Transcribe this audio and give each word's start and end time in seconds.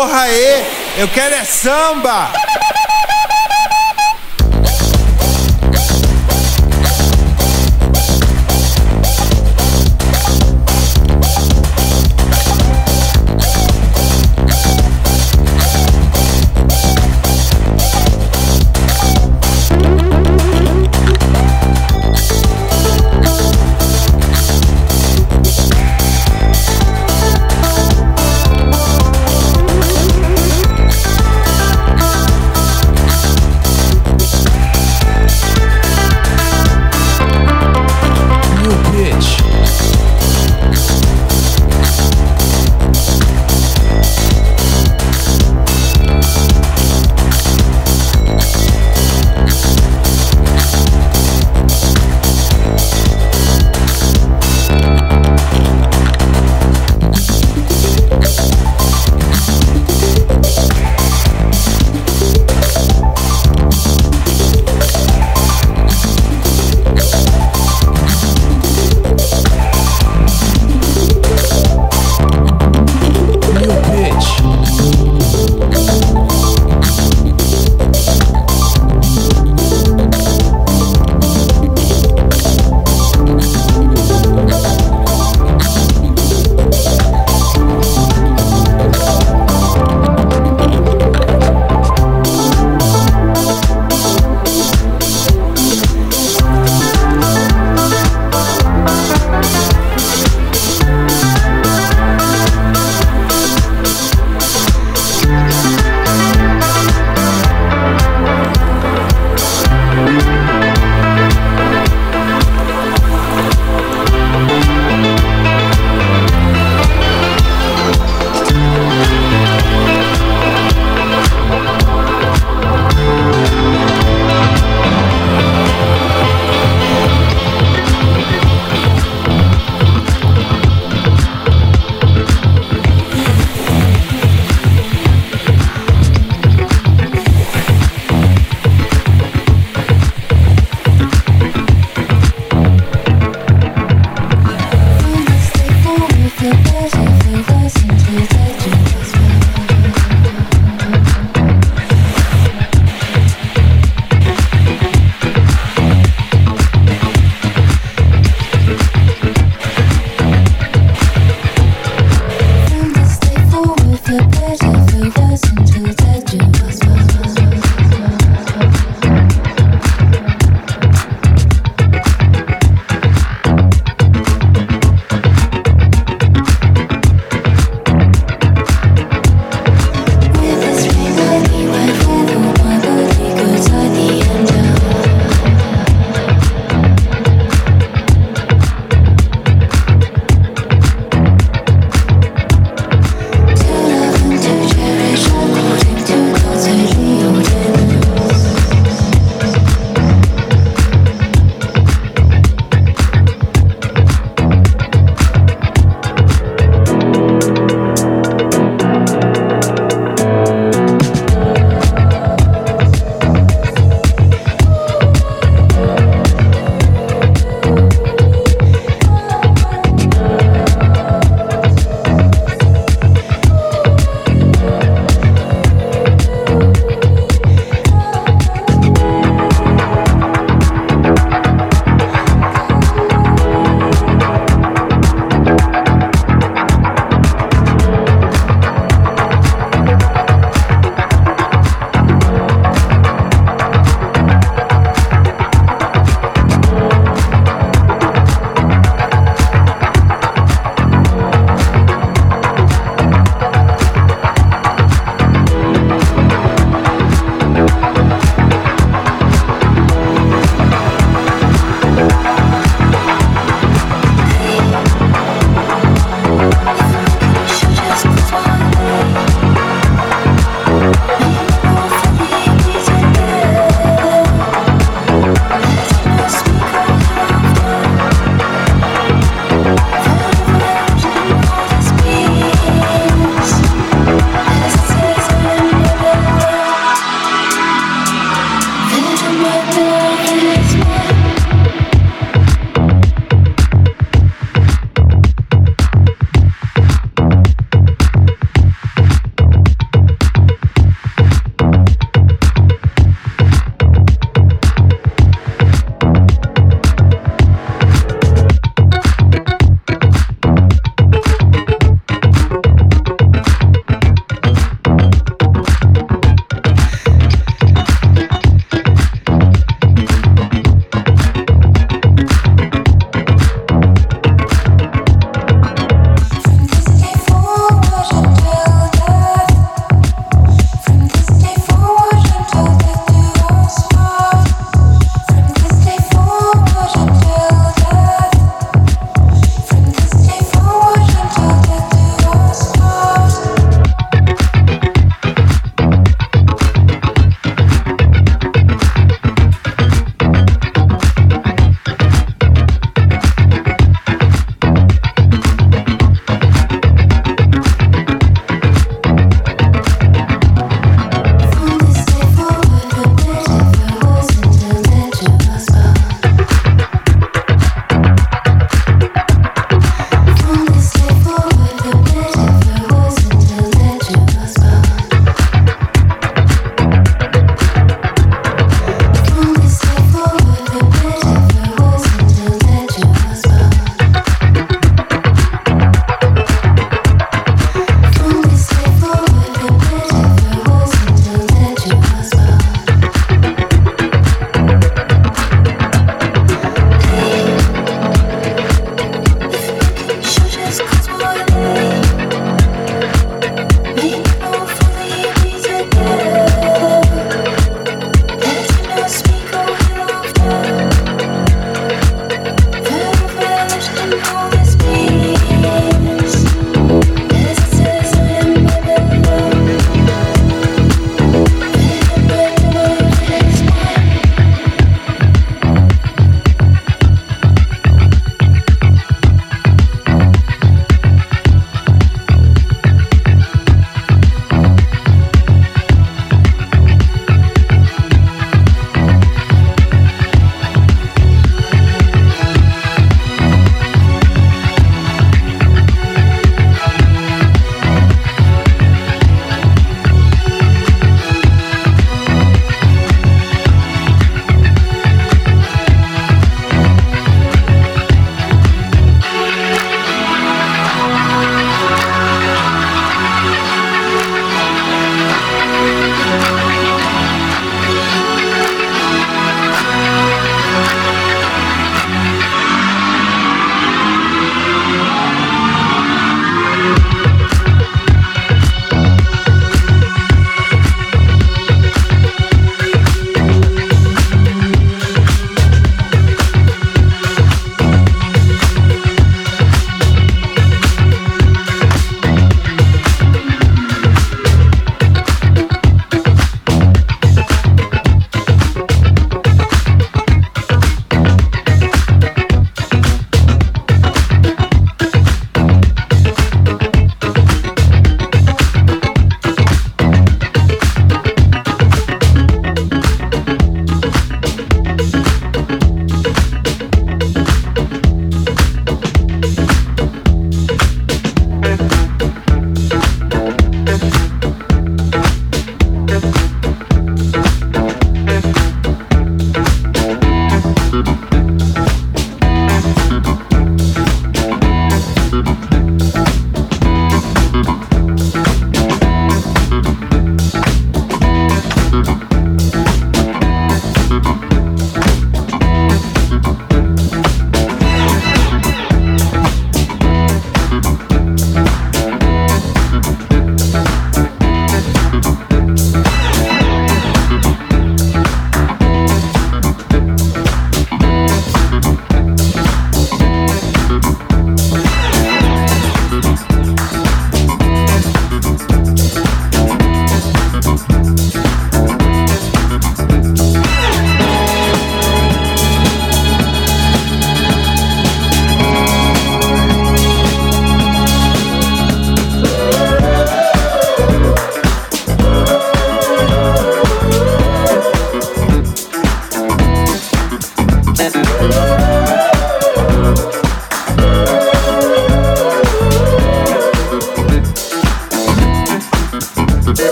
porra 0.00 0.22
aí. 0.22 0.64
Eu 0.96 1.08
quero 1.08 1.34
é 1.34 1.44
samba. 1.44 2.32